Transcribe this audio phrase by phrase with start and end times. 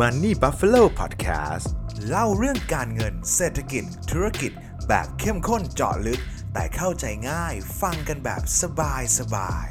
[0.00, 1.66] Money Buffalo Podcast
[2.08, 4.52] เล่าเรื่องการเงินเศรษฐกิจ ธุรกิจ
[4.88, 6.20] แบบเข้มข้นเจาะลึก
[6.52, 9.66] แต่เข้าใจง่ายฟังกันแบบสบายสบาย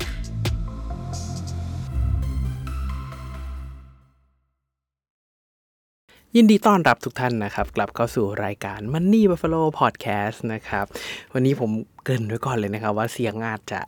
[6.36, 10.86] ยินดีต้อนรับทุกท่านนะครับ กลับเข้าสู่รายการ Money Buffalo Podcast นะครับ
[11.34, 11.72] วันนี้ผม
[12.04, 13.80] เกรินไว้ก่อนเลยนะครับ ว่าเสียงอาจจะ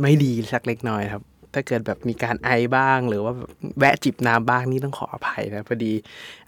[0.00, 1.22] ไม่ดีสักเล็กน้อยครับ
[1.54, 3.32] ถ้าเกิดแบบมีการไอบ้าง หรือว่า
[3.78, 5.92] แวะจิบน้ำบ้างนี่ต้องขออภัยนะพอดี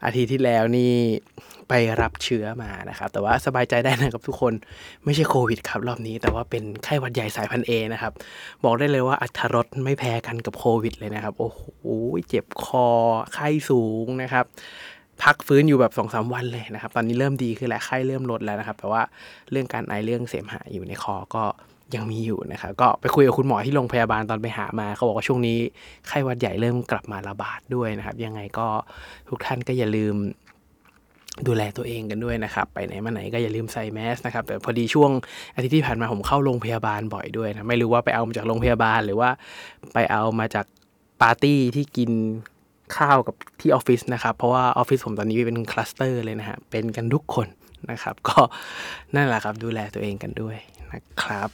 [0.04, 0.94] อาทิตย์ที่แล้วนี่
[1.68, 4.52] ไปรับเชื้อมานะครับ แต่ว่าสบายใจได้นะครับทุกคน
[5.04, 8.12] ไม่ใช่โควิดครับรอบนี้ แต่ว่าเป็นไข้หวัดใหญ่สายพันเอนะครับ
[8.64, 11.62] บอกได้เลยว่าอัตรสไม่แพ้กันกับโควิดเลยนะครับ โอ้โห
[12.28, 12.86] เจ็บคอ
[13.34, 14.44] ไข้สูงนะครับ
[15.22, 19.02] พักฟื้นอยู่แบบสองสาวันเลยนะครับ ตอนนี้เริ่มดีขึ้นแล้วไข้เริ่มลดแล้วนะครับ แต่ว่า
[19.50, 21.44] เรื่องการไอเรื่องเสมหะอยู่ในคอก็
[21.94, 25.58] ยังมีอยู่นะครับก็ไปคุยกับคุณหมอที่โรงพยาบาลตอนไปหามาเขาบอกว่าช่วงนี้
[26.08, 28.66] ไข้หวัดใหญ่เริ่มกลับมาระบาดด้วยนะครับ ยังไงก็
[29.28, 30.14] ทุกท่านก็อย่าลืม
[31.46, 35.10] ดูแลตัวเองกันด้วยนะครับ ไปไหนมาไหนก็อย่าลืมใส่แมสก์นะครับ แต่พอดีช่วง
[35.54, 39.30] อาทิตย์ที่ผ่านมาผมเข้าโรงพยาบาลบ่อยด้วยนะ ไม่รู้ว่าไปเอามาจากโรงพยาบาลหรือว่า
[39.94, 40.66] ไปเอามาจาก
[41.22, 42.10] ปาร์ตี้ที่กิน
[42.96, 47.48] ข้าวกับที่ออฟฟิศนะครับ เพราะว่าออฟฟิศผมตอนนี้เป็นคลัสเตอร์เลยนะฮะ เป็นกันทุกคน
[47.90, 48.38] นะครับ ก็
[49.14, 50.56] นั่นแหละครับดูแลตัวเองกันด้วย
[50.94, 51.48] นะครับ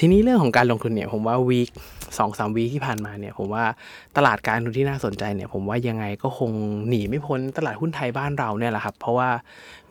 [0.00, 1.70] ทีนี้เรื่องของการลงทุนเนี่ยผมว่าวีค
[2.18, 3.64] สองสามวีคที่ผ่านมาเนี่ยผมว่า
[4.16, 6.50] ตลาดการลงทุนที่น่าสนใจเนี่ยผมว่ายังไงก็คง
[6.88, 9.30] หนีไม่พ้นตลาดหุ้นไทยบ้านเราเนี่ยแหละครับ เพราะว่า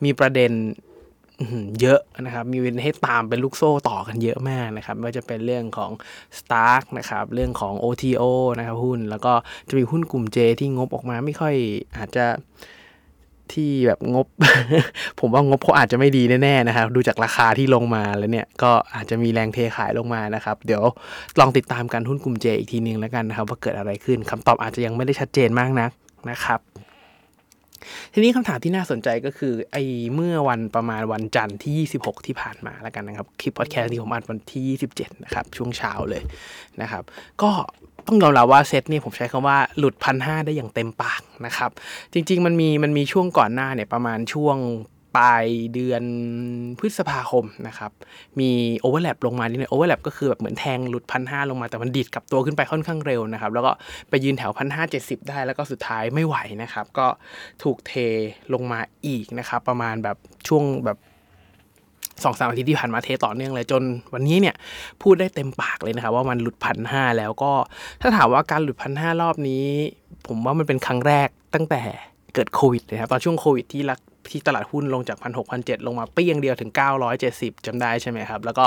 [0.04, 0.52] มีประเด็น
[1.80, 5.90] เยอะนะครับ มีให้ตามเป็นลูกโซ่ต่อกันเยอะมากนะครับไม่ว่าจะเป็นเรื่องของ
[6.38, 8.22] Stark นะครับ เรื่องของ OTO
[8.58, 9.32] นะครับหุ้น แล้วก็
[9.68, 11.54] จะมีหุ้นกลุ่ม J ที่งบออกมาไม่ค่อย
[11.96, 12.26] อาจจะ
[13.54, 14.26] ที่แบบงบ
[15.20, 20.82] ผมว่างบเขาอาจจะไม่ดีแน่ๆนะครับ ดูจากราคาที่ลงมาแล้วเนี่ย ก็อาจจะมีแรงเทขายลงมานะครับ เดี๋ยว
[21.40, 25.90] ลองติดตามการหุ้นกลุ่มเจอีกทีนึงแล้วกันนะครับ ว่าเกิดอะไรขึ้นคำตอบอาจจะยังไม่ได้ชัดเจนมากนัก
[26.30, 26.60] นะครับ
[28.12, 29.82] ทีนี้คำถามที่น่าสนใจก็คือไอ้
[30.14, 36.22] เมื่อวันประมาณวันจันทร์ที่ 26 ที่ผ่านมาแล้วกันนะครับ คลิปพอดแคสต์ที่ผมอัดวันที่ 27 นะครับ ช่วงเช้าเลย
[36.82, 37.04] นะครับ
[37.42, 37.50] ก็
[38.06, 41.70] ต้องยอมรับว่าเซตเนี่ยผมใช้คำว่าหลุดพันห้าได้อย่างเต็มปากนะครับ
[42.12, 44.56] จริง ๆ มันมีมันมีช่วงก่อนหน้าเนี่ยประมาณช่วง
[45.18, 46.02] ปลายเดือน
[46.78, 47.90] พฤษภาคมนะครับ
[48.40, 53.72] มี overlap ลงมานิดนึง overlap ก็คือแบบเหมือนแทงหลุดพันห้าลงมาแต่มันดีดกลับตัวขึ้นไปค่อนข้างเร็วนะครับ แล้วก็
[54.10, 57.06] ไปยืนแถวพันห้าเจ็ดสิบได้แล้วก็สุดท้ายไม่ไหวนะครับ ก็
[57.62, 57.92] ถูกเท
[58.52, 60.16] ลงมาอีกนะครับ ประมาณแบบ
[60.48, 60.98] ช่วงแบบ
[62.24, 63.82] สองสามอาทิตย์ที่ผ่านมาเทต่อเนื่องเลยจน
[64.14, 64.54] วันนี้เนี่ย
[65.02, 67.52] พูดได้เต็มปากเลยนะครับ ว่ามันหลุดพันห้าแล้วก็
[68.00, 69.66] ถ้าถามว่าการหลุดพันห้ารอบนี้
[70.26, 71.82] ผมว่ามันเป็นครั้งแรกตั้งแต่
[72.34, 73.98] เกิดโควิดเลยครับตอนช่วงโควิดที่รัก
[74.28, 76.70] ที่ตลาดหุ้นลงจากพันหกพันเจ็ดลงมาเปี้ยงเดียวถึง
[77.18, 78.64] 970จำได้ใช่ไหมครับ แล้วก็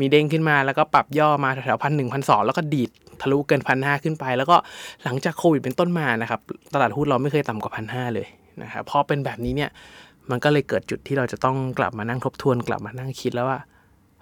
[0.00, 2.90] มีเด้งขึ้นมาแล้วก็ปรับย่อมาแถวพันหนึ่งพันสองแล้วก็ดีด
[3.20, 4.56] ทะลุเกินพันห้าขึ้นไป แล้วก็
[5.04, 6.40] หลังจากโควิดเป็นต้นมานะครับ
[6.74, 8.26] ตลาดหุ้นเราไม่เคยต่ำกว่าพันห้าเลย
[8.62, 9.70] นะครับพอเป็นแบบนี้เนี่ย
[10.30, 13.58] มันก็เลยเกิดจุดที่เราจะต้องกลับมานั่งทบทวนกลับมานั่งคิดแล้วว่า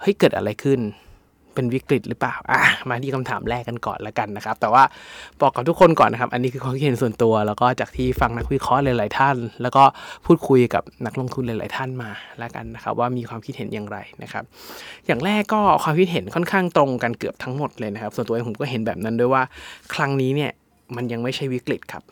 [0.00, 0.80] เฮ้ยเกิดอะไรขึ้น
[1.54, 4.84] เป็นวิกฤตหรือเปล่าอะมาที่คำถามแรกกันก่อนล้วกันนะครับ แต่ว่า
[5.40, 9.84] บอกกับทุกคนก่อนนะครับ อันนี้คือความคิดเห็นส่วนตัว แล้วก็จากที่ฟังนักวิเคราะห์หลาย ๆ ท่าน แล้วก็
[10.26, 14.44] พูดคุยกับนักลงทุนหลาย ๆ ท่านมาแล้วกันนะครับ ว่ามีความคิดเห็นอย่างไรนะครับ
[15.06, 19.42] อย่างแรกก็ความคิดเห็นค่อนข้างตรงกันเกือบทั้งหมดเลยนะครับ ส่วนตัวผมก็เห็นแบบนั้นด้วยว่า
[19.94, 20.50] ครั้งนี้เนี่ย
[20.96, 22.02] มันยังไม่ใช่วิกฤตครับ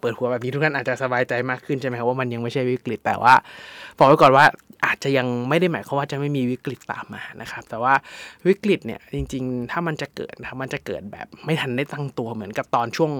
[0.00, 3.34] เปิดหัวแบบนี้ทุกท่านอาจจะสบายใจมากขึ้นใช่ไหมครับว่ามันยังไม่ใช่วิกฤตแต่ว่า
[3.98, 4.44] บอกไว้ก่อนว่า
[4.86, 7.94] อาจจะยังไม่ได้หมายความว่าจะไม่มีวิกฤตตามมานะครับ แต่ว่า
[8.48, 13.12] วิกฤตเนี่ยจริง ๆ ถ้ามันจะเกิดนะมันจะเกิดแบบไม่ทันได้ตั้งตัวเหมือนกับตอนช่วง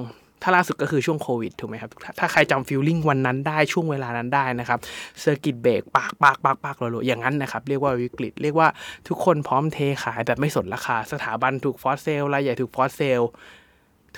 [0.42, 1.90] ถ้าล่าสุดก็คือช่วงโควิดถูกไหมครับ
[2.20, 4.78] ถ้าใครจำ feeling วันนั้นได้ช่วงเวลานั้นได้นะครับ
[5.20, 8.68] circuit break ปั๊กปั๊กปั๊กปั๊กรัวๆอย่างนั้นนะครับ เรียกว่าวิกฤต เรียกว่า
[9.08, 13.20] ทุกคนพร้อมเทขายแบบไม่สนราคา สถาบันถูก force sell รายใหญ่ถูก force sell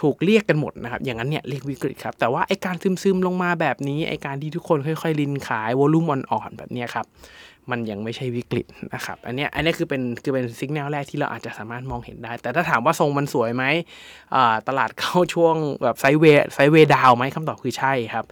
[0.00, 7.06] ถูกเรียกกันหมดนะครับอย่างนั้นเนี่ยเรียกวิกฤตครับแต่ว่าไอการซึมๆลงมาแบบนี้ไอการที่ทุกคนค่อย ๆ ลินขายวอลุ่มอ่อนๆแบบนี้ครับ
[7.70, 13.64] มันยังไม่ใช่วิกฤตนะครับ อันนี้อันนี้คือเป็นคือเป็นสัญญาณแรกที่เราอาจจะสามารถมองเห็นได้ แต่ถ้าถามว่าทรงมันสวยไหม
[14.68, 16.24] ตลาดเข้าช่วงแบบไซเว
[16.54, 18.24] ไซเวดาวไหมคำตอบคือใช่ครับ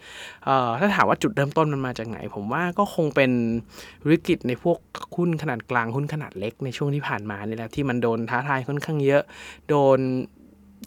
[0.81, 3.31] ถ้าถามว่าจุดเริ่มต้นมันมาจากไหน ผมว่าก็คงเป็น
[4.11, 4.79] วิกฤตในพวก
[5.17, 9.23] หุ้นขนาดกลางหุ้นขนาดเล็กในช่วงที่ผ่านมาเนี่ยแหละที่มันโดนท้าทายค่อนข้างเยอะ
[9.69, 9.99] โดน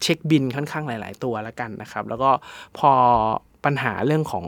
[0.01, 2.29] เช็คบินค่อนข้างหลาย ๆ ตัวแล้วกันนะครับ แล้วก็
[2.77, 2.91] พอ
[3.65, 4.45] ปัญหาเรื่องของ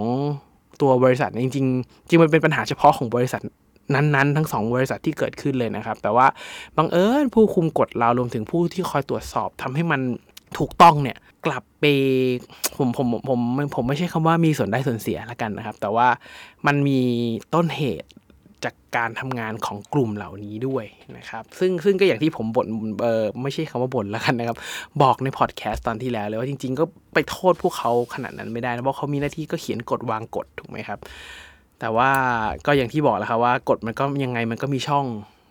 [0.82, 3.42] ตัวบริษัทจริงๆจริงมันเป็นปัญหาเฉพาะของบริษัท
[3.94, 6.28] นั้นๆ ทั้งสองบริษัทที่เกิดขึ้นเลยนะครับ แต่ว่า
[6.78, 10.02] บังเอิญผู้คุมกฎเรารวมถึงผู้ที่คอยตรวจสอบทำให้มัน
[10.58, 11.86] ถูกต้องเนี่ยกลับไป
[12.78, 13.40] ผมผมผม
[13.76, 16.08] ผมไม่ใช่คำว่ามีส่วนได้ส่วนเสียละกันนะครับ แต่ว่า
[16.68, 17.00] มันมี
[17.54, 18.10] ต้นเหตุ
[18.66, 20.86] จากการทำงานของกลุ่มเหล่านี้ด้วย
[21.18, 22.68] นะครับซึ่งซึ่งก็อย่างที่ผมบ่น
[23.04, 24.58] เออไม่ใช่คำว่าบ่นแล้วกันนะครับ
[25.02, 26.84] บอกในพอดแคสต์ตอนที่แล้วเลยว่าจริง ๆ ก็
[27.14, 31.00] ไปโทษพวกเขาขนาดนั้นไม่ได้นะเพราะเขามีหน้าที่ก็เขียนกฎวางกฎถูกไหมครับ
[31.80, 32.10] แต่ว่า
[32.66, 35.06] ก็อย่างที่บอกแล้วครับว่ากฎมันก็ยังไงมันก็มีช่อง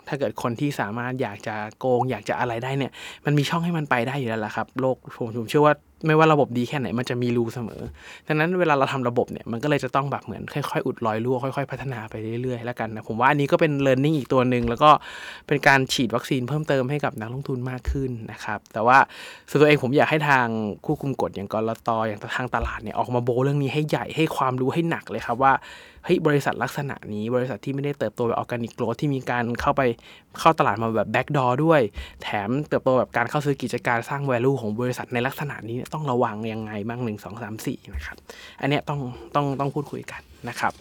[0.08, 2.92] ถ้าเกิดคนที่สามารถอยากจะโกง อยากจะอะไรได้เนี่ย
[3.24, 5.74] มันมีช่องให้มันไปได้อยู่แล้วล่ะครับโลกผมผมเชื่อว่า
[6.06, 7.82] ไม่ว่าระบบดีแค่ไหนมันจะมีรูเสมอ
[8.28, 14.90] ดังนั้นเวลาเราทำระบบเนี่ยมันก็เลยจะต้องแบบเหมือนค่อยๆ อุดรอยรั่วค่อยๆ พัฒนาไปเรื่อยๆ แล้วกันนะผมว่าอันนี้ก็เป็น learning อีกตัวหนึ่งแล้วก็
[15.46, 18.98] เป็นการฉีดวัคซีนเพิ่มเติมให้กับนักลงทุนมากขึ้นนะครับ แต่ว่า
[19.48, 20.46] ส่วนตัวเองผมอยากให้ทาง
[20.84, 25.54] ผู้คุมกฎอย่างกลตอย่างทางตลาดเนี่ยออกมาโบเรื่องนี้ให้ใหญ่ให้ความรู้ให้หนักเลยครับว่า
[26.04, 29.82] เฮ้ยบริษัทลักษณะนี้บริษัทที่ไม่ได้เติบโตแบบ organic growth ที่มีการเข้าไป
[30.40, 31.80] เข้าตลาดมาแบบ backdoor ด้วย
[32.22, 38.16] แถมเติบโตแบบการเข้าซื้อกิจการสร้าง value ของบริษัทในลักษณะนี้ต้องระวังยังไงบ้างหนึ่งสองสามสี่นะครับ
[38.60, 39.00] อันเนี้ยต้อง
[39.34, 40.72] ต้องต้องพูดคุยกันนะครับ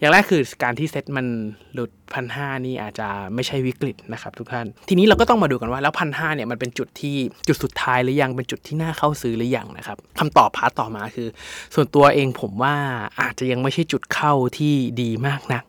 [0.00, 1.26] อย่างแรกคือการที่เซ็ตมัน
[1.74, 7.16] หลุดพันห้านี่อาจจะไม่ใช่วิกฤตนะครับทุกท่าน ทีนี้เราก็ต้องมาดูกันว่าแล้วพันห้าเนี่ยมันเป็นจุดที่
[7.48, 11.28] จุดสุดท้ายหรือยังเป็นจุดที่น่าเข้าซื้อหรือยังนะครับคำตอบพาร์ตต่อมาคือ
[11.74, 12.74] ส่วนตัวเองผมว่า
[13.20, 15.64] อาจจะยังไม่ใช่จุดเข้าที่ดีมากนัก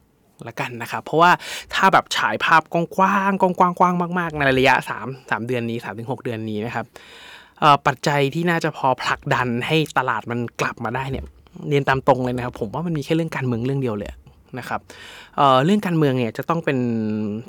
[0.48, 1.32] ละกันนะครับ เพราะว่า
[1.74, 6.86] ถ้าแบบฉายภาพกว้างๆกว้างๆกว้างมากๆ ในระยะ 3 3 เดือนนี้ 3-6 เดือนนี้นะครับ
[7.88, 11.26] ปัจจัยที่น่าจะพอผลักดันให้ตลาดมันกลับมาได้เนี่ย
[11.70, 14.10] เรียนตามตรงเลยนะครับ ผมว่ามันมีแค่เรื่องการเมืองเรื่องเดียวเลย
[14.60, 14.82] นะครับ
[15.38, 16.80] เเรื่องการเมืองเนี่ยจะต้องเป็น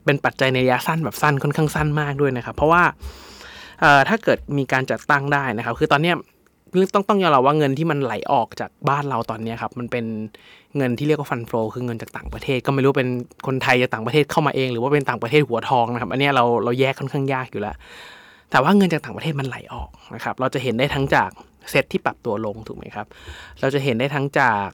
[0.05, 2.83] เป็นปัจจัยในระยะสั้นแบบสั้นค่อนข้างสั้นมากด้วยนะครับ เพราะว่า
[4.09, 6.13] ถ้าเกิดมีการจัดตั้งได้นะครับ คือตอนนี้
[6.95, 10.05] ต้องต้องยอมรับว่าเงินที่มันไหลออกจากบ้านเราตอนนี้ครับมันเป็น
[10.77, 13.09] เงินที่เรียกว่าฟันโฟคือเงินจากต่างประเทศ ก็ไม่รู้เป็น
[13.47, 17.77] คนไทยจากต่างประเทศเข้ามาเอง หรือว่าเป็นต่างประเทศหัวทองนะครับ อันนี้เราเราแยกค่อนข้างยากอยู่แล้ว
[18.51, 21.31] แต่ว่าเงินจากต่างประเทศมันไหลออกนะครับ เราจะเห็นได้ทั้งจาก
[21.71, 23.07] เซตที่ปรับตัวลงถูกไหมครับ
[23.61, 24.69] เราจะเห็นได้ทั้งจาก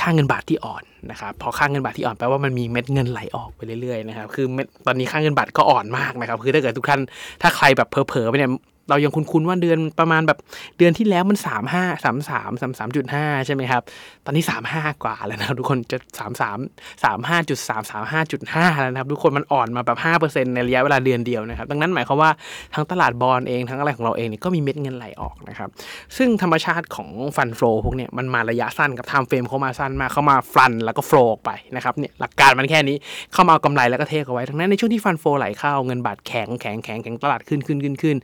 [0.00, 4.46] ค่าเงินบาทที่อ่อนนะครับพอค่าเงินบาทที่อ่อนแปลว่ามันมีเม็ดเงินไหลออกไปเรื่อยๆนะครับ คือ
[4.86, 7.00] ตอนนี้ค่าเงินบาทก็อ่อนมากนะครับ คือถ้าเกิดทุกท่าน
[7.42, 8.50] ถ้าใครแบบเผลอๆไปเนี่ย
[8.88, 10.38] เรายังคุ้นๆว่าเดือนประมาณแบบ
[10.78, 13.82] เดือนที่แล้วมันสามห้าสามสามสามสามจุดห้าใช่ไหมครับ
[14.24, 16.58] ตอนนี้สามห้ากว่าแล้วนะทุกคนจะสามสาม
[17.04, 22.30] สามห้าจุดสามสามห้าจุดห้าแล้วนะครับ ทุกคนมันอ่อนมาแบบห้าเปอร์เซ็นในระยะเวลาเดือนเดียวนะครับ ดังนั้นหมายความว่า
[22.74, 25.68] ทั้งตลาดบอลเองทั้งอะไรของเราเองเนี่ยก็มีเม็ดเงินไหลออกนะครับ
[26.16, 32.96] ซึ่งธรรมชาติของ fund flow พวกเนี้ยมันมาระยะสั้นกับ timeframe เขามาสั้นมาเข้ามาฟันแล้วก็ flow ออกไปนะครับเนี่ยหลักการมันแค่นี้
[33.32, 38.16] เข้ามาเอากำไรแล้วก็เทเอาไว้ทั้งนั้นในช่วงที่ fund flow ไหลเข้าเงินบาทแข็งแข็งแข็งแข็งตลาดขึ้นขึ้นขึ้นขึ้น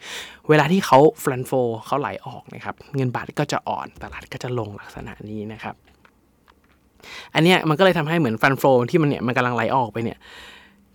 [0.49, 1.53] เวลาที่เขา fund flow
[1.87, 5.75] เขาไหลออกนะครับ เงินบาทก็จะอ่อนตลาดก็จะลงลักษณะนี้นะครับ
[7.35, 10.19] อันเนี้ยมันก็เลยทำให้เหมือน fund flow ที่มันเนี่ยมันกำลังไหลออกไปเนี่ย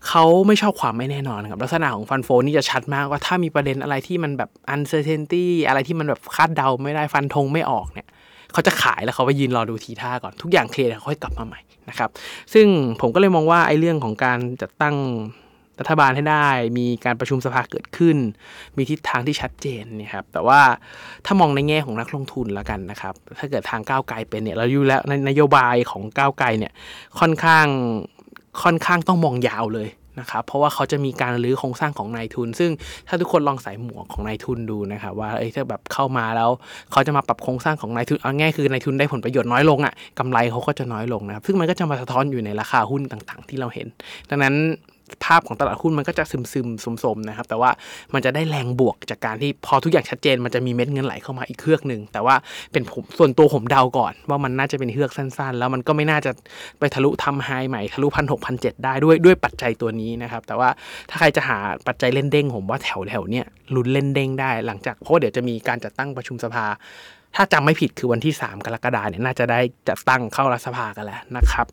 [0.07, 8.07] เขาไม่ชอบความไม่แน่นอนครับ ลักษณะของฟันโฟนี่จะชัดมากว่าถ้ามีประเด็นอะไรที่มันแบบ uncertainty อะไรที่มันแบบคาดเดาไม่ได้ฟันธงไม่ออกเนี่ย
[8.53, 11.59] เขาจะขายแล้วเขาไปยืนรอดูทีท่าก่อนทุกอย่างเคลียร์เขาค่อยกลับมาใหม่
[11.89, 12.09] นะครับ
[12.53, 12.67] ซึ่ง
[13.01, 14.95] ผมก็เลยมองว่าไอ้เรื่องของการจัดตั้ง
[15.79, 16.47] รัฐบาลให้ได้
[16.77, 18.17] มีการประชุมสภาเกิดขึ้น
[18.77, 20.61] มีทิศทางที่ชัดเจนเนี่ยครับแต่ว่า
[21.25, 26.73] ถ้ามองในแง่ของนักลงทุนแล้วกันนะครับ ถ้าเกิดทางก้าวไกลเป็นเนี่ยเราอยู่แล้วในนโยบายของก้าวไกลเนี่ย
[27.19, 27.67] ค่อนข้าง
[28.63, 29.89] ค่อนข้างต้องมองยาวเลย
[30.19, 32.71] นะครับเพราะว่าเขาจะมีการรื้อโครงสร้างของนายทุน ซึ่ง
[33.07, 36.49] ถ้าทุกคนลองใส่หมวกของนายทุนดูนะครับว่าเอ้ยถ้าแบบเข้ามาแล้ว
[36.91, 43.87] เขาจะมาปรับโครงสร้างของนายทุนเอาง่ายคือนายทุนได้ผลประโยชน์น้อยลงอะ่ะกำไรเขาก็จะน้อยลงนะครับซึ่งมันก็จะมาสะท้อนอยู่ในราคาหุ้นต่างๆ ที่เราเห็น
[44.29, 44.55] ดังนั้น
[45.25, 47.71] ภาพของตลาดหุ้นมันก็จะซึมซึมสมสมนะครับ แต่ว่า
[48.13, 52.35] มันจะได้แรงบวกจากการที่พอทุกอย่างชัดเจน มันจะมีเม็ดเงินไหลเข้ามาอีกเครือกหนึ่งแต่ว่า
[52.71, 56.31] เป็นผมส่วนตัวผมเดาก่อน ว่ามันน่าจะเป็นเฮือกสั้น ๆ แล้วมันก็ไม่น่าจะ
[56.79, 60.69] ไปทะลุทำไฮใหม่ทะลุพันหกพันเจ็ดได้ด้วยด้วยปัจจัยตัวนี้นะครับ แต่ว่า
[61.09, 61.57] ถ้าใครจะหา
[61.87, 63.45] ปัจจัยเล่นเด้งผมว่าแถวแถวเนี้ย
[63.75, 66.65] ลุ้นเล่นเด้งได้ หลังจากเพราะเดี๋ยวจะมีการจัดตั้งประชุมสภา
[67.35, 71.67] ถ้าจำไม่ผิดคือวันที่ 3 กรกฎาเนี่ยน่าจะได้จัดตั้งเข้ารัฐสภากันแล้วนะครับ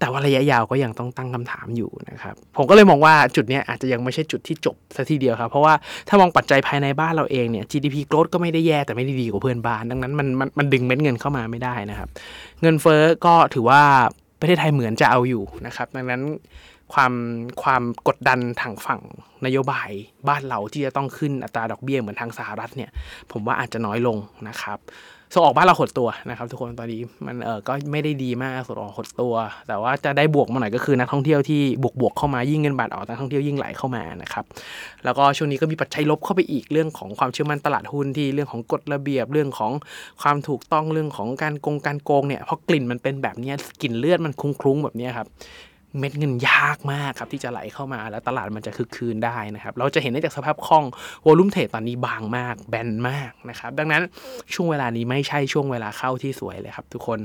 [0.00, 5.74] แต่ว่าระยะยาวก็ยังต้องตั้งคำถามอยู่นะครับ ผมก็เลยมองว่าจุดนี้อาจจะยังไม่ใช่จุดที่จบซะทีเดียวครับ เพราะว่า
[6.08, 12.08] ถ้ามองปัจจัยภายในบ้านเราเองเนี่ย GDP growth ก็ไม่ได้แย่แต่ไม่ได้ดีกว่าเพื่อนบ้าน ดังนั้นมันมันมันดึงเม็ดเงินเข้ามาไม่ได้นะครับ
[12.62, 13.82] เงินเฟ้อก็ถือว่า
[14.40, 16.22] ประเทศไทยเหมือนจะเอาอยู่นะครับ ดังนั้น
[16.92, 17.12] ความ
[17.62, 19.00] ความกดดันทางฝั่ง
[19.46, 19.90] นโยบาย
[20.28, 22.90] บ้านเราที่จะต้องขึ้นอัตราดอกเบี้ยเหมือนทางสหรัฐเนี่ย
[23.32, 24.16] ผมว่าอาจจะน้อยลง
[24.48, 24.78] นะครับ
[25.34, 29.34] ส่งออกบ้านเราหดตัวนะครับ ทุกคนตอนนี้มันเออก็ไม่ได้ดีมากส่งออกหดตัว
[29.68, 34.44] แต่ว่าจะได้บวกมาหน่อยก็คือนักท่องเที่ยวที่บวกบวกเข้ามายิ่งเงินบาทออกนักท่องเที่ยวยิ่งไหลเข้ามานะครับ
[35.04, 39.72] แล้วก็ช่วงนี้ก็มีปัจจัยลบเข้าไปอีกเรื่องของความเชื่อมั่นตลาดหุ้นที่เรื่องของกฎระเบียบเรื่องของ
[40.22, 45.26] ความถูกต้องเรื่องของการโกงการโกงเนี่ยพราะกลิ่นมันเป็นแบบนี้กลิ่นเลือดมันคุ้งคลุ้งแบบนี้ครับ
[45.98, 50.84] เม็ดเงินยากมากครับที่จะไหลเข้ามาแล้วตลาดมันจะคึกคืนได้นะครับ เราจะเห็นได้จากสภาพคล่อง
[51.26, 54.02] วอลุ่มเทรดตอนนี้บางมากแบนมากนะครับดังนั้น
[54.54, 57.18] ช่วงเวลานี้ไม่ใช่ช่วงเวลาเข้าที่สวยเลยครับ ทุกคน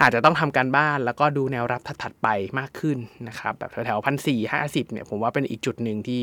[0.00, 2.98] อาจจะต้องทำการบ้านแล้วก็ดูแนวรับถัดไปมากขึ้น
[3.28, 6.22] นะครับแบบแถวๆพันสี่ห้าสิบเนี่ยผมว่าเป็นอีกจุดหนึ่งที่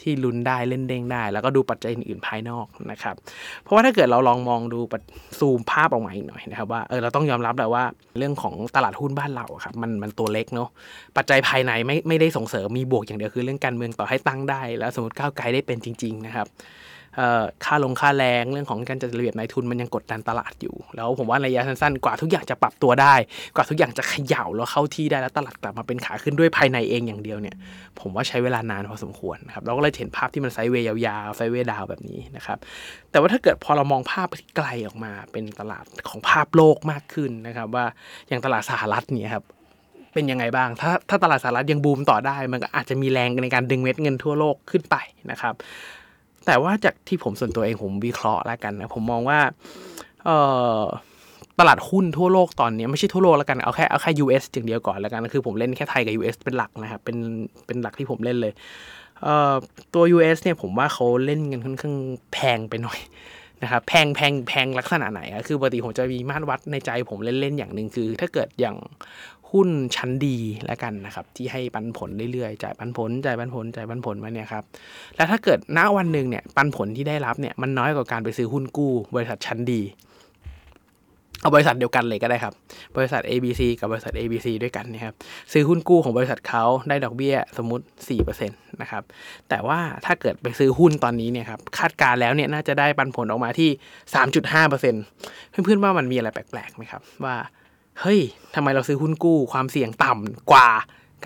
[0.00, 3.14] ที่ลุ้นได้เล่นเด้งได้ แล้วก็ดูปัจจัยอื่นๆภายนอกนะครับ
[3.62, 4.80] เพราะว่าถ้าเกิดเราลองมองดู
[5.38, 7.84] ซูมภาพออกมาอีกหน่อยนะครับว่าเออเราต้องยอมรับแหละว่า
[8.18, 10.68] เรื่องของตลาดหุ้นบ้านเราครับมันมันตัวเล็กเนาะ
[11.22, 16.46] ปัจจัยภายในไม่ไม่ได้ส่งเสริมมีบวกอย่างเดียวคือเรื่องการเมืองต่อให้ตั้งได้ แล้วสมมติก้าวไกลได้เป็นจริง ๆ นะครับ
[17.64, 23.14] ค่าลงค่าแรงเรื่องของการจัดระเบียบนายทุนมันยังกดดันตลาดอยู่ แล้วผมว่าระยะสั้นๆ กว่าทุกอย่างจะปรับตัวได้
[23.54, 27.56] กว่าทุกอย่างจะเขย่าแล้วเข้าที่ได้แล้วตลาดกลับมาเป็นขาขึ้นด้วยภายในเองอย่างเดียวเนี่ย
[28.00, 32.58] ผมว่าใช้เวลานานพอสมควรนะครับเราก็เลยเห็นภาพที่มันไซด์เวย์ยาวๆไซด์เวย์ดาวแบบนี้นะครับ
[33.10, 37.86] แต่ว่าถ้าเกิดพอเรามองภาพที่ไกลออกมาเป็นตลาดของภาพโลกมากขึ้นนะครับว่า
[38.28, 39.44] อย่างตลาดสหรัฐเนี่ยครับ
[40.12, 44.96] เป็นยังไงบ้าง ถ้าถ้าตลาดสหรัฐยังบูมต่อได้ มันก็อาจจะมีแรงในการดึงเม็ดเงินทั่วโลกขึ้นไป
[45.30, 45.54] นะครับ
[46.46, 49.38] แต่ว่าจากที่ผมส่วนตัวเองผมวิเคราะห์แล้วกันนะ ผมมองว่า
[50.24, 50.30] เอ
[50.78, 50.82] อ
[51.60, 57.16] ตลาดหุ้นทั่วโลกตอนนี้ไม่ใช่ทั่วโลกแล้วกันเอาแค่เอาแค่ US อย่างเดียวก่อนแล้วกันคือผมเล่นแค่ไทยกับ US เป็นหลักนะครับเป็น
[57.66, 58.52] เป็นหลักที่ผมเล่นเลย
[59.22, 59.54] เอ่อ
[59.94, 61.94] ตัว US เนี่ยผมว่าเขาเล่นกันค่อนข้าง
[62.32, 62.98] แพงไปหน่อย
[63.62, 68.76] นะครับแพงแพงแพงลักษณะไหนอะคือปกติผมจะมีมาตรวัดในใจผมเล่นๆอย่างหนึ่งคือ ถ้าเกิดอย่าง
[69.52, 74.64] หุ้นชั้นดีแล้วกันนะครับ ที่ให้ปันผลเรื่อยๆจ่ายปันผลจ่ายปันผลจ่ายปันผลมาเนี่ยครับ
[75.16, 79.82] แล้วถ้าเกิดณวันหนึ่งเนี่ยปันผลที่ได้รับเนี่ยมันน้อยกว่าการไปซื้อหุ้นกู้ บริษัทชั้นดี
[81.40, 82.54] เอาบริษัทเดียวกันเลยก็ได้ครับ
[82.96, 85.14] บริษัท ABC กับบริษัท ABC ด้วยกันนะครับ
[85.52, 87.84] ซื้อหุ้นกู้ของบริษัทเขาได้ดอกเบี้ยสมมติ
[88.32, 89.02] 4%นะครับ
[89.48, 93.70] แต่ว่าถ้าเกิดไปซื้อหุ้นตอนนี้เนี่ยครับ คาดการแล้วเนี่ยน่าจะได้ปันผลออกมาที่
[94.30, 94.70] 3.5%
[95.50, 97.36] เพื่อนๆว่ามันมีอะไรแปลกๆไหมครับ ว่า
[98.00, 98.20] เฮ้ย
[98.54, 100.68] ทำไมเราซื้อหุ้นกู้ ความเสี่ยงต่ำกว่า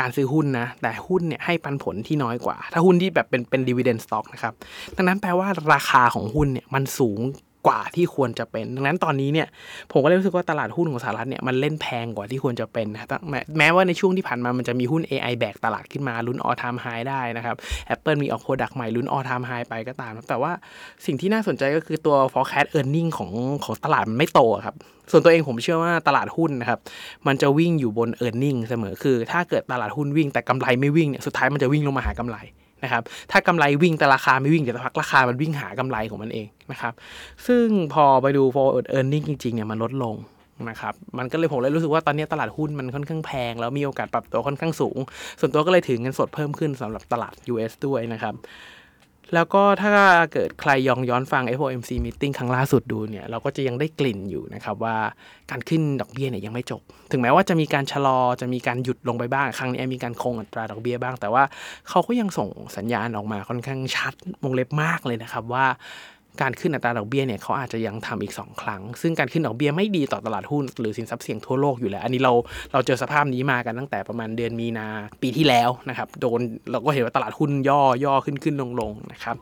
[0.00, 4.54] การซื้อหุ้นนะ แต่หุ้นเนี่ยให้ปันผลที่น้อยกว่า ถ้าหุ้นที่แบบเป็นเป็นดีเวเดนสต็อกนะครับ
[4.96, 7.20] ดังนั้นแปลว่าราคาของหุ้นเนี่ยมันสูง
[7.66, 9.48] กว่าที่ควรจะเป็น ดังนั้นตอนนี้เนี่ย
[9.92, 13.10] ผมก็เลยรู้สึกว่าตลาดหุ้นของสหรัฐเนี่ยมันเล่นแพงกว่าที่ควรจะเป็นนะครับ
[13.58, 17.56] แม้ว่าในช่วงที่ผ่านมามันจะมีหุ้น AI แบกตลาดขึ้นมาลุ้น all time high ได้นะครับ
[17.94, 20.52] Apple มีออก product ใหม่ลุ้น all time high ไปก็ตาม แต่ว่า
[21.06, 23.30] สิ่งที่น่าสนใจก็คือตัว forecast earning ของ
[23.64, 24.74] ของตลาดมันไม่โตครับ
[25.10, 26.80] ส่วนตัวเองผมเชื่อว่าตลาดหุ้นนะครับ
[27.26, 32.38] มันจะวิ่งอยู่บน e a r n i n g เสมอคือ ถ้าเกิดตลาดหุ้นวิ่งแต่กำไรไม่วิ่งเนี่ยสุดท้ายมันจะวิ่งลงมาหากำไร
[32.86, 36.92] นะครับ ถ้ากำไรวิ่งแต่ราคาไม่วิ่งเดี๋ยวพักราคามันวิ่งหากำไรของมันเองนะครับ
[37.46, 40.16] ซึ่งพอไปดู forward earning จริงๆเนี่ยมันลดลง
[40.70, 44.98] นะครับ มันก็เลยผมเลยรู้สึกว่าตอนนี้ตลาดหุ้นมันค่อนข้างแพง แล้วมีโอกาสปรับตัวค่อนข้างสูง
[45.40, 48.34] ส่วนตัวก็เลยถือเงินสดเพิ่มขึ้นสำหรับตลาด US ด้วยนะครับ
[49.34, 49.92] แล้วก็ถ้า
[50.32, 54.96] เกิดใครยองย้อนฟัง FOMC meeting ครั้งล่าสุดดูเนี่ย เราก็จะยังได้กลิ่นอยู่นะครับว่า
[55.50, 61.44] การขึ้นดอกเบี้ยเนี่ยยังไม่จบ ถึงแม้ว่าจะมีการชะลอจะมีการหยุดลงไปบ้าง ครั้งนี้มีการคงอัตราดอกเบี้ยบ้าง แต่ว่า
[61.88, 65.66] เขาก็ยังส่งสัญญาณออกมาค่อนข้างชัดวงเล็บมากเลยนะครับว่า
[66.42, 72.32] การขึ้นอัตราดอกเบี้ยเนี่ยเขาอาจจะยังทำอีก 2 ครั้ง ซึ่งการขึ้นดอกเบี้ยไม่ดีต่อตลาดหุ้น หรือสินทรัพย์เสี่ยงทั่วโลกอยู่แล้ว อันนี้เรา
[72.72, 74.86] เราเจอสภาพนี้มากันตั้งแต่ประมาณเดือนมีนา
[75.22, 76.40] ปีที่แล้วนะครับโดน
[76.70, 79.36] เราก็เห็นว่าตลาดหุ้นย่อย่อขึ้นขึ้นลงลงนะครับ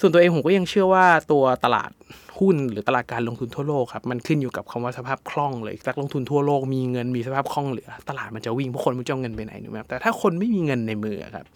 [0.00, 1.90] ส่วนตัวเองผมก็ยังเชื่อว่าตัวตลาด
[2.38, 11.46] หุ้นหรือตลาดการลงทุนทั่วโลกครับมันขึ้นอยู่กับคำว่าสภาพคล่องเลยนักลงทุนทั่วโลกมีเงินมีสภาพคล่องเหลือ ตลาดมันจะวิ่งเพราะคนมันจะเอาเงินไปไหนถูกไหมแต่ถ้าคนไม่มีเงินในมือครับ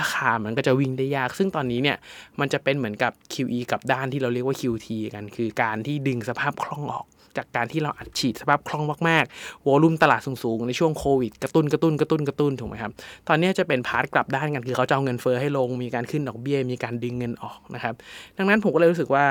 [0.00, 1.96] ราคามันก็จะวิ่งได้ยาก ซึ่งตอนนี้เนี่ย
[2.40, 12.92] มันจะเป็นเหมือนกับ QE กับด้านที่เราเรียกว่า QT กัน คือการที่ดึงสภาพคล่องออกจากการที่เราอัดฉีดสภาพคล่องมากๆวอลุ่มตลาดสูงๆ ในช่วงโควิดกระตุ้นกระตุ้นกระตุ้นกระตุ้นถูกไหมครับ
[13.28, 17.94] ตอนนี้จะเป็นพาร์ทกลับด้านกัน คือเขาจะเอาเงินเฟ้อให้ลง มีการขึ้นดอกเบี้ย มีการดึงเงินออกนะครับ
[18.36, 19.24] ดังนั้นผมก็เลยรู้สึกว่า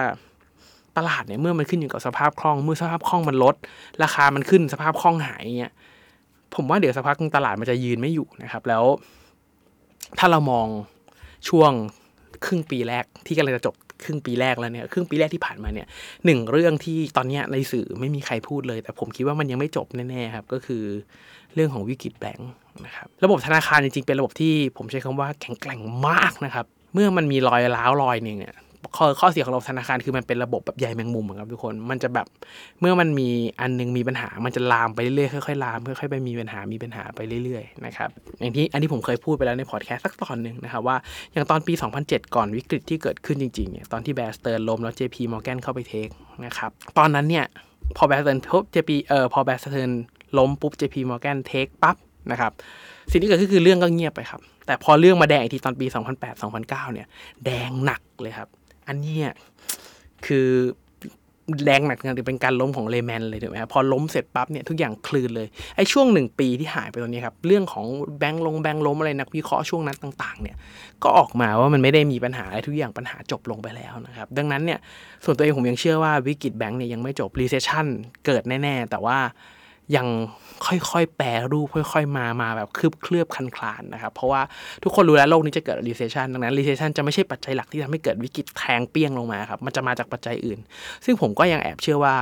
[0.97, 3.55] ตลาดเนี่ยเมื่อมันขึ้นอยู่กับสภาพคล่อง เมื่อสภาพคล่องมันลด
[4.03, 5.73] ราคามันขึ้นสภาพคล่องหายเงี้ย
[6.55, 8.83] ผมว่าเดี๋ยวสักพักตลาดมันจะยืนไม่อยู่นะครับ แล้ว
[10.19, 10.67] ถ้าเรามอง
[11.49, 11.71] ช่วง
[12.45, 15.87] ครึ่งปีแรกที่กำลังจะจบครึ่งปีแรกแล้วเนี่ยครึ่งปีแรกที่ผ่านมาเนี่ย
[16.25, 20.83] หนึ่งเรื่องที่ตอนนี้ในสื่อไม่มีใครพูดเลย แต่ผมคิดว่ามันยังไม่จบแน่ๆครับก็คือ
[21.53, 22.51] เรื่องของวิกฤตแบงค์
[22.85, 28.55] นะครับระบบธนาคารจริงๆเป็นระบบที่ผมใช้คำว่าแข็งแกร่งมากนะครับเมื่อมันมีรอยร้าวรอยหนึ่งเนี่ย
[28.97, 32.27] ข้อข้อเสียของระบบธนาคารคือมันเป็นระบบแบบใยแมงมุมครับทุกคนมันจะแบบ
[32.79, 33.29] เมื่อมันมี
[33.61, 40.97] อันนึงมีปัญหา มันจะลามไปเรื่อยๆค่อยๆลามค่อยๆไปมีปัญหามีปัญหาไปเรื่อยๆนะครับอย่างที่อันที่ผมเคยพูดไปแล้วในพอดแคสต์สักตอนหนึ่งนะครับว่า
[41.33, 41.73] อย่างตอนปี
[42.03, 46.07] 2007 ก่อนวิกฤตที่เกิดขึ้นจริงๆเนี่ยตอนที่ Bear Stearns ล้มแล้ว JP Morgan เข้าไป take
[46.45, 47.45] นะครับตอนนั้นเนี่ย
[47.97, 50.01] พอ Bear Stearns ปุ๊บ JP เอ่อพอ Bear Stearns
[50.37, 51.95] ล้มปุ๊บ JP Morgan take ปั๊บ
[52.31, 52.51] นะครับ
[53.11, 55.85] สิ่งที่เกิดขึ้นคือเรื่องก็เงียบไปครับ แต่พอเรื่องมาแดงอีกทีตอนปี
[56.35, 57.07] 2008-2009 เนี่ย
[57.45, 58.49] แดงหนักเลยครับ
[58.87, 59.17] อันนี้
[60.25, 60.47] คือ
[61.63, 67.85] แดงหนักๆเป็นการล้มของ Lehman เลยถูกไหมครับพอล้มเสร็จปั๊บเนี่ยทุกอย่างครืนเลยไอ้ช่วงหนึ่งปีที่หายไปตรงนี้ครับ เรื่องของ
[68.19, 70.55] แบงค์ลงแบงค์ล้มอะไรนักวิเคราะห์ช่วงนั้นต่างๆ เนี่ย
[71.03, 74.79] ก็ออกมาว่ามันไม่ได้มีปัญหาอะไรทุกอย่างปัญหาจบลงไปแล้วนะครับ ดังนั้นเนี่ย
[75.23, 77.87] ส่วนตัวเองผมยังเชื่อว่าวิกฤตแบงค์เนี่ยยังไม่จบ recession
[78.25, 79.17] เกิดแน่ ๆ แต่ว่า
[79.95, 80.07] ยัง
[80.67, 84.41] ค่อยๆ แปรรูปค่อยๆ มามาแบบคืบเคลือบคันคลานนะครับ เพราะว่า
[84.83, 90.59] ทุกคนรู้แล้วโลกนี้จะเกิด recession ดังนั้น recession จะไม่ใช่ปัจจัยหลักที่ทำให้เกิดวิกฤตแทงเปรี้ยงลงมาครับ มันจะมาจากปัจจัยอื่น
[91.05, 92.15] ซึ่งผมก็ยังแอบเชื่อว่า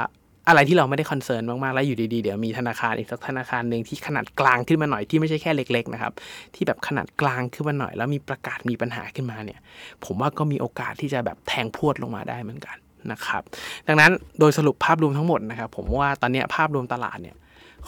[0.48, 6.13] อะไรที่เราไม่ได้ concern มาก ๆ แล้วอยู่ดี ๆ เดี๋ยวมีธนาคารอีกสักธนาคารหนึ่งที่ขนาดกลางขึ้นมาหน่อยที่ไม่ใช่แค่เล็ก ๆ นะครับ
[6.55, 9.60] ที่แบบขนาดกลางขึ้นมาหน่อยแล้วมีประกาศมีปัญหาขึ้นมาเนี่ย
[10.05, 12.77] ผมว่าก็มีโอกาสที่จะแบบแทงพรวดลงมาได้เหมือนกัน
[13.12, 13.41] นะครับ
[13.88, 17.36] ดังนั้นโดยสรุปภาพรวมทั้งหมดนะครับ ผมว่าตอนนี้ภาพรวมตลาดเนี่ย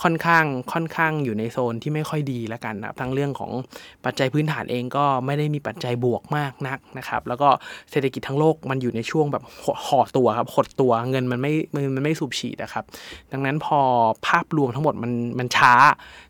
[0.01, 3.51] ค่อนข้างค่อนข้างอยู่ในโซนที่ไม่ค่อยดีแล้วกันนะทั้งเรื่องของ
[4.05, 7.49] ปัจจัยพื้นฐานเองก็ไม่ได้มีปัจจัยบวกมากนักนะครับ แล้วก็
[7.91, 9.43] เศรษฐกิจทั้งโลกมันอยู่ในช่วงแบบ
[9.85, 11.53] ห่อตัวครับหดตัวเงินมันไม่
[11.95, 12.83] มันไม่สูบฉีดนะครับ
[13.31, 13.79] ดังนั้นพอ
[14.27, 15.73] ภาพรวมทั้งหมดมันมันช้า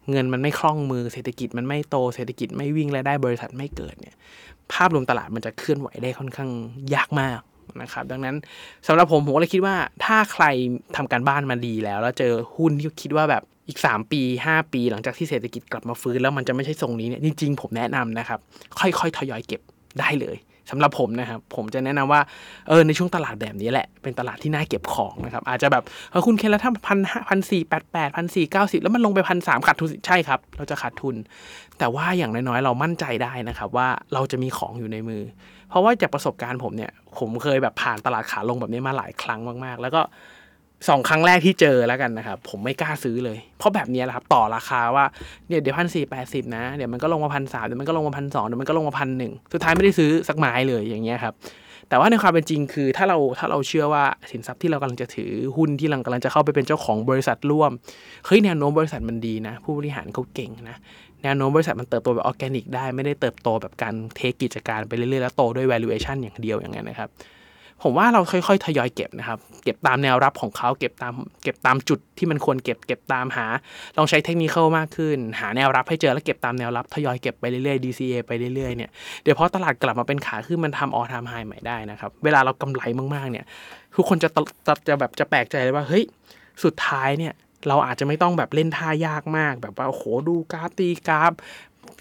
[0.10, 4.16] เงินมันไม่คล่องมือเศรษฐกิจมันไม่โตเศรษฐกิจไม่วิ่งและได้บริษัทไม่เกิดเนี่ย
[4.74, 6.50] ภาพรวมตลาดมันจะเคลื่อนไหวได้ค่อนข้าง
[6.96, 7.42] ยากมาก
[7.82, 8.36] นะครับดังนั้น
[8.88, 10.46] สำหรับผมผมก็เลยคิดว่าถ้าใคร
[10.96, 18.40] ทำการบ้านมาดีแล้ว แล้วเจอหุ้นที่คิดว่าแบบ อีก 3 ปี 5 ปี หลังจากที่เศรษฐกิจกลับมาฟื้นแล้วมันจะไม่ใช่ทรงนี้เนี่ยจริงๆผมแนะนำนะครับ
[18.80, 19.62] ค่อยๆ ทยอยเก็บ
[20.00, 20.38] ได้เลย
[20.72, 22.22] สำหรับผมนะครับ ผมจะแนะนำว่า
[22.68, 31.16] เออในช่วงตลาดแบบนี้แหละ เป็นตลาดที่น่าเก็บของนะครับ อาจจะแบบเออคุณเคนแล้วถ้าพันพันสี่แปดแปดพันสี่เก้าสิบแล้วมันลงไปพันสามขาดทุนใช่ครับ เราจะขาดทุน
[31.78, 35.24] แต่ว่าอย่างน้อยๆ เรามั่นใจได้นะครับ ว่าเราจะมีของอยู่ในมือ
[35.70, 40.02] เพราะว่าจากประสบการณ์ผมเนี่ย ผมเคยแบบผ่านตลาดขาลงแบบนี้มาหลายครั้งมากๆ แล้วก็
[40.90, 45.06] สองครั้งแรกที่เจอแล้วกันนะครับ ผมไม่กล้าซื้อเลย เพราะแบบนี้แหละครับต่อราคาว่า
[45.48, 51.34] เนี่ยเดี๋ยวพันสี่แปดสิบนะ เดี๋ยวมันก็ลงมาพันสามเดี๋ยวมันก็ลงมาพันสองเดี๋ยวมันก็ลงมาพันหนึ่งสุดท้ายไม่ได้ซื้อสักไม้เลยอย่างเงี้ยครับ
[51.90, 57.72] แต่ว่าในความเป็นจริงคือถ้าเราถ้าเราเชื่อว่าสินทรัพย์ที่เรากำลังจะถือหุ้นที่เรากำลังจะเข้าไปเป็นเจ้าของบริษัทร่วม
[58.26, 60.78] เฮ้ยแนวโน้มบริษัทมันดีนะ ผู้บริหารเขาเก่งนะ
[61.24, 67.10] แนวโน้มบริษัทมันเติบโตแบบออร์แกนิกได้ไม่ได้เติบโตแบบการ take กิจการไปเรื่อยๆแล้วโตด้วย valuation อย่างเดียวอย่างเงี้ยนะครับ
[67.84, 71.14] ผมว่าเราค่อยๆทยอยเก็บนะครับ เก็บตามแนวรับของเขาเก็บตาม
[71.44, 73.46] เก็บตามจุดที่มันควรเก็บเก็บตามหา
[73.98, 78.90] ลองใช้เทคนิคมากขึ้น หาแนวรับให้เจอแล้วเก็บตามแนวรับทยอยเก็บไปเรื่อยๆ DCA ไปเรื่อยๆเนี่ย
[79.24, 82.82] เดี๋ยวพอตลาดกลับมาเป็นขาขึ้นมันทำ all time high ใหม่ได้นะครับ เวลาเรากำไร
[83.16, 83.46] มากๆเนี่ย
[83.96, 84.30] ทุกคนจะ
[84.68, 86.04] จะจะแบบจะแปลกใจเลยว่าเฮ้ย
[86.64, 87.34] สุดท้ายเนี่ย
[87.68, 91.32] เราอาจจะไม่ต้องแบบเล่นท่ายากมากแบบว่าโอ้โหดูกราฟตีกราฟ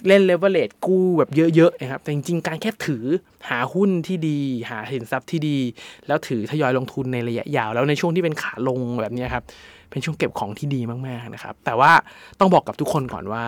[0.07, 3.05] เล่นเลเวลเลตกู้แบบเยอะๆนะครับแต่จริงๆ การแค่ถือ
[3.49, 4.39] หาหุ้นที่ดี
[4.71, 5.59] หาสินทรัพย์ที่ดี
[6.07, 9.45] แล้วถือทยอยลงทุนในระยะยาว แล้วในช่วงที่เป็นขาลงแบบนี้ครับ
[9.91, 11.93] เป็นช่วงเก็บของที่ดีมากๆนะครับแต่ว่า
[12.41, 13.45] ต้องบอกกับทุกคนก่อนว่า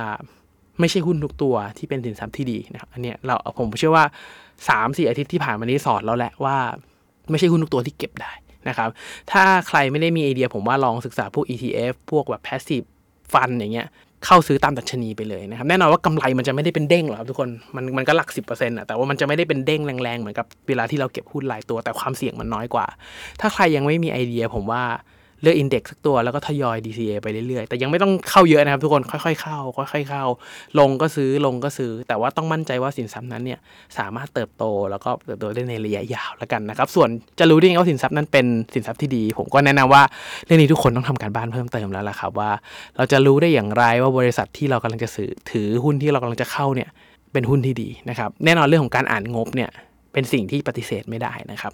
[0.80, 4.04] ไม่ใช่หุ้นทุกตัวที่เป็นสินทรัพย์ที่ดีนะครับอันนี้เราผมเชื่อว่า
[4.40, 6.56] 3ามสี่อาทิตย์ที่ผ่านมานี้สอนแล้วแหละว่า
[7.30, 8.32] ไม่ใช่หุ้นทุกตัวที่เก็บได้
[8.68, 8.88] นะครับ
[9.32, 12.86] ถ้าใครไม่ได้มีไอเดียผมว่าลองศึกษาพวก ETF พวกแบบ passive
[13.32, 13.88] ฟันอย่างเงี้ย
[14.24, 22.86] เข้าซื้อตามดัชนีไปเลยนะครับ แน่นอนว่ากำไรมันจะไม่ได้เป็นเด้งหรอกครับทุกคน มันมันก็หลัก 10%อะแต่ว่ามันจะไม่ได้เป็นเด้งแรงๆ เหมือนกับเวลาที่เราเก็บหุ้นรายตัวแต่ความเสี่ยงมันน้อยกว่า
[23.40, 24.82] ถ้าใครยังไม่มีไอเดียผมว่า
[25.42, 29.58] เลือกอินเด็กซ์สักตัวแล้วก็ทยอย DCA ไปเรื่อยๆ แต่ยังไม่ต้องเข้าเยอะนะครับทุกคนค่อยๆเข้า
[29.92, 30.24] ค่อยๆเข้า
[30.78, 33.58] ลงก็ซื้อลงก็ซื้อ แต่ว่าต้องมั่นใจว่าสินทรัพย์นั้นเนี่ย
[33.98, 40.02] สามารถเติบโตแล้วก็เติบโตได้ในระยะยาวแล้วกันนะครับส่วนจะรู้ได้ไงว่าสินทรัพย์นั้นเป็นสินทรัพย์ที่ดี ผมก็แนะนำว่า
[40.46, 42.50] เรื่องนี้ทุกคนต้องทำการบ้านเพิ่มเติมแล้วล่ะครับว่า
[42.96, 46.88] เราจะรู้ได้อย่างไรว่าบริษัทที่เรากำลังจะซื้อถือหุ้นที่เรากำลังจะเข้าเนี่ย
[47.32, 49.70] เป็นหุ้นที่ดีนะครับแน่นอนเรื่องของการอ่านงบเนี่ย
[50.12, 51.72] เป็นสิ่งที่ปฏิเสธไม่ได้นะครับ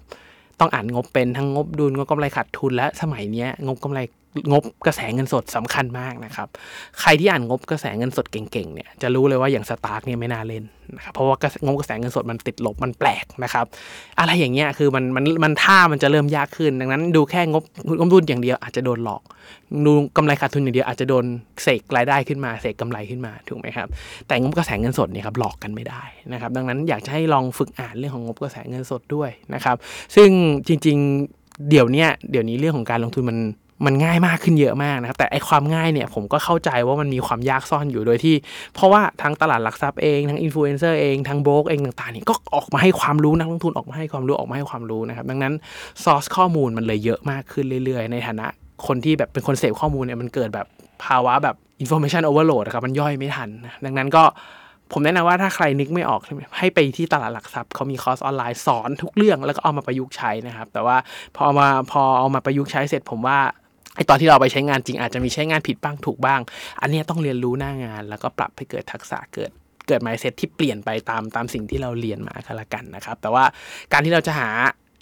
[0.63, 3.99] ต้องอ่านงบเป็นทั้งงบดุลงบกำไรขาดทุนและสมัยนี้งบกำไร
[4.51, 6.47] งบกระแสเงินสดสำคัญมากนะครับ
[7.01, 10.63] ใครที่อ่านงบกระแสเงินสดเก่งๆเนี่ยจะรู้เลยว่าอย่าง STARK เนี่ยไม่น่าเล่น
[10.95, 13.65] นะครับเพราะว่างบกระแสเงินสดมันติดลบมันแปลกนะครับ
[14.19, 17.63] อะไรอย่างเงี้ยคือมันมันมันท่ามันจะเริ่มยากขึ้น ดังนั้นดูแค่งบ
[17.99, 19.21] งบดุลอย่างเดียวอาจจะโดนหลอก
[19.85, 21.25] ดูกำไรขาดทุนอย่างเดียวอาจจะโดน
[21.63, 23.87] เสกรายได้ขึ้นมาเสกกำไรขึ้นมาถูกไหมครับ
[24.27, 29.75] แต่งบกระแสเงินสดเนี่ยครับหลอกกันไม่ได้นะครับ ดังนั้นอยากจะให้ลองฝึกอ่านเรื่องของงบกระแสเงินสดด้วยนะครับ
[30.15, 30.29] ซึ่ง
[30.67, 30.97] จริง
[31.33, 33.37] ๆ เดี๋ยวนี้เดี๋ยวนี้เรื่องของการลงทุนมัน
[33.85, 38.35] มันง่ายมากขึ้นเยอะมากนะครับ แต่ไอความง่ายเนี่ยผมก็เข้าใจว่ามันมีความยากซ่อนอยู่โดยที่
[38.73, 45.53] เพราะว่าทั้งตลาดหลักทรัพย์เองทั้งอินฟลูเอนเซอร์เองทั้งโบรกเองต่างๆนี่ก็ออกมาให้ความรู้นักลงทุนออกมาให้ความรู้ออกมาให้ความรู้นะครับ ดังนั้น
[46.03, 48.47] ซอสข้อมูลมันเลยเยอะมากขึ้นเรื่อย ๆ ในฐานะ
[48.87, 50.67] คนที่แบบเป็นคนเสพข้อมูลเนี่ยมันเกิดแบบ
[51.05, 54.23] ภาวะแบบ information overload ครับมันย่อยไม่ทันนะดังนั้นก็
[54.91, 56.21] ผมแนะนำว่าถ้าใครนึกไม่ออก
[56.57, 60.97] ให้ไปที่ตลาดหลักทรัพย์เขามีคอร์สออนไลน์สอนทุกเรื่องแล้วก็เอามาประยุกต์ใช้นะครับ แต่ว่า
[61.37, 63.39] พอมาพอเอามาประยุกต์ใช้เสร็จผมว่า
[63.95, 66.41] ไอตอนที่เราไปใช้งานจริงอาจจะมีใช้งานผิดบ้างถูกบ้าง
[66.81, 69.51] อันนี้ต้องเรียนรู้หน้างาน แล้วก็ปรับให้เกิดทักษะเกิด
[69.87, 73.45] เกิด mindset ที่เปลี่ยนไปตามตามสิ่งที่เราเรียนมาก็แล้วกันนะครับ แต่ว่า
[73.91, 74.49] การที่เราจะหา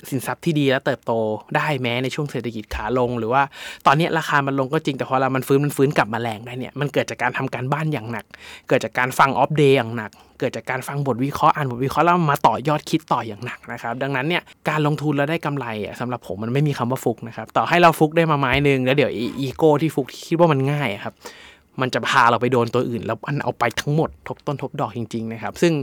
[0.10, 1.12] สินทรัพย์ที่ดีและเติบโต
[1.56, 3.42] ได้แม้ในช่วงเศรษฐกิจขาลง หรือว่า
[3.86, 8.26] ตอนนี้ราคามันลงก็จริงแต่พอเรามันฟื้นมันฟื้นกลับมาแรงได้เนี่ยมันเกิดจากการทำการบ้านอย่างหนัก
[8.68, 19.12] เกิดจากการฟัง Opp Day อย่างหนัก เกิดจากการฟังบทวิเคราะห์อ่านบทวิเคราะห์แล้วมาต่อยอดคิดต่ออย่างหนักนะครับดังนั้นเนี่ยการลงทุนแล้วได้กำไรอะสำหรับผมมันไม่มีคำว่าฟุกนะครับต่อให้เราฟุกได้มาไม้หนึ่งแล้วเดี๋ยว
[19.42, 21.14] อีโก้ที่ฟุกที่คิดว่ามันง่ายครับ
[21.82, 25.74] มันจะพาเราไปโดนตัวอื่น แล้วมันเอาไปทั้งหมดทบต้นทบดอกจริงๆนะครับซึ่ง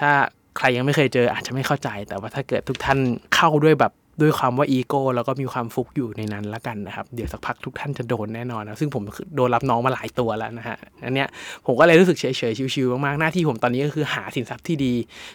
[0.00, 0.10] ถ้า
[0.58, 2.98] ใครยังไม่เคยเจออาจจะไม่เข้าใจ แต่ว่าถ้าเกิดทุกท่าน
[3.34, 9.02] เข้าด้วยแบบด้วยความว่าอีโก้แล้วก็มีความฟุกอยู่ในนั้นละกันนะครับ เดี๋ยวสักพักทุกท่านจะโดนแน่นอนนะซึ่งผม
[9.36, 11.28] โดนรับน้องมาหลายตัวแล้วนะฮะอันเนี้ย
[11.66, 14.92] ผมก็เลยรู้สึกเฉยๆชิวๆมากๆหน้าที่ผมตอนนี้ก็คือหาสินทรัพย์ที่ดี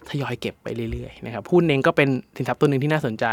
[0.10, 3.26] ทยอยเก็บไปเรื่อยๆนะครับหุ้นเองก็เป็นสินทรัพย์ตัวหนึ่งที่น่าสนใจ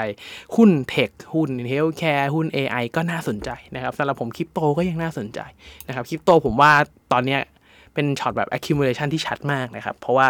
[0.56, 5.40] หุ้น tech หุ้น healthcare หุ้น AI ก็น่าสนใจนะครับสำหรับผมคริปโตก็ยังน่าสนใจ
[5.88, 6.72] นะครับคริปโตผมว่า
[7.12, 7.40] ตอนเนี้ย
[7.94, 10.28] เป็นช็อตแบบ accumulation ที่ชัดมากนะครับ เพราะว่า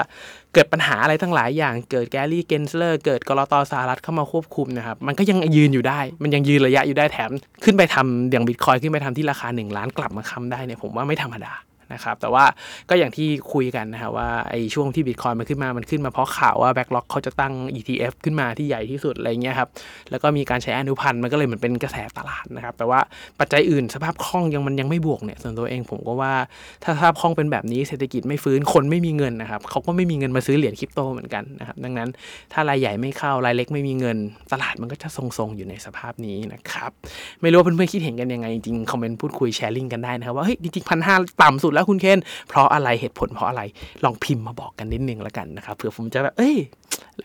[0.53, 7.31] เกิดปัญหาอะไรทั้งหลายอย่างเกิด Gary Gensler เกิดกลตสหรัฐเข้ามาควบคุมนะครับ มันก็ยังยืนอยู่ได้ มันยังยืนระยะอยู่ได้แถม
[7.65, 11.53] ขึ้นไปทำอย่างบิตคอยน์ขึ้นไปทำที่ราคา 1 ล้านกลับมาค้ำได้เนี่ยผมว่าไม่ธรรมดา
[11.95, 12.45] นะครับแต่ว่า
[12.89, 19.69] ก็อย่างที่คุยกันนะครับว่าไอ้ช่วงที่บิตคอยมันขึ้นมามันขึ้นมาเพราะข่าวว่า Backlog เขาจะตั้ง ETF ขึ้นมาที่ใหญ่ที่สุดอะไรเงี้ยครับ
[20.11, 23.01] แล้วก็มีการใช้อนุพันธ์มันก็เลยเหมือนเป็นกระแสตลาดนะครับแต่ว่า
[23.41, 26.33] ปัจจัยอื่นสภาพคล่องยังมันยังไม่บวกเนี่ยส่วนตัวเองผมก็ว่า
[26.85, 32.09] ถ้าสภาพคล่องเป็นแบบนี้เศรษฐกิจไม่ฟื้นคนไม่มีเงินนะครับเขาก็ไม่มีเงินมาซื้อเหรียญคริปโตเหมือนกันนะครับดังนั้น
[32.53, 34.17] ถ้ารายใหญ่ไม่เข้ารายเล็กไม่มีเงิน
[34.53, 36.91] ตลาดมันก็จะทรงๆอยู่ในสภาพนี้นะครับ
[37.43, 42.19] ไม่รู้ว่าเพื่อนๆคิดเห็นกันยังไงจริงๆคอมเมนต์พูดคุยแชร์ลิงกันได้นะครับว่าเฮ้ยจริงๆพันห้าต่ำสุดแล้วคุณเคน
[42.49, 43.63] เพราะอะไรเหตุผลเพราะอะไร
[44.05, 46.57] ลองพิมพ์มาบอกกันนิดนึงละกันนะครับเผื่อผมจะแบบเอ้ย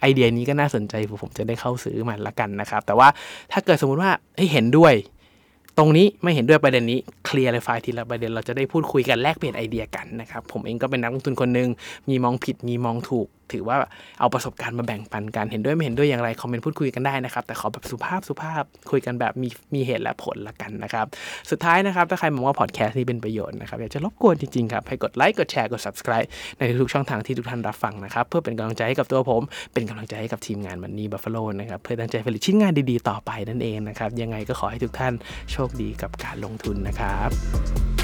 [0.02, 3.08] ไอเดียนี้ก็น่าสนใจเผื่อผมจะได้เข้าซื้อมันละกันนะครับ แต่ว่า
[3.52, 4.12] ถ้าเกิดสมมุติว่า
[4.54, 4.93] เห็นด้วย
[5.78, 11.70] ตรงนี้ไม่เห็นด้วยประเด็นนี้เคลียร์เลยไฟทีละประเด็นเราจะได้พูดคุยกันแลกเปลี่ยนไอเดียกันนะครับ ผมเองก็เป็นนักลงทุนคนหนึ่ง
[12.10, 13.78] มีมองผิดมีมองถูกถือว่า
[14.20, 21.06] เอาประสบการณ์มาแบ่งปันกัน เห็นด้วยไม่เห็นด้วยอย่างไร คอมเมนต์พูดคุยกันได้นะครับ แต่ขอแบบสุภาพสุภาพคุยกันแบบมีมีเหตุและผลละกันนะครับ
[21.52, 29.42] สุดท้ายนะครับ ถ้าใครมองว่าพอดแคสต์นี้เป็นประโยชน์นะครับอยากจะรบกวนจริงๆครับ ให้กดไลค์กดแชร์กด subscribe ในทุกช่องทางที่ทุกท่านรับฟังนะครับ เพื่อเป็นกำลังใจให้กับตัวผม
[29.74, 35.14] เป็นกำลังใจให้กับทีมงานมันนี่บัฟฟาโลนะครับเพื่อตั้งใจผลิตชิ้นงานดีๆ ต่อไปนั่นเองนะครับยังไงก็ขอให้ทุกท่าน
[35.52, 37.97] โชคดีกับการลงทุนนะครับ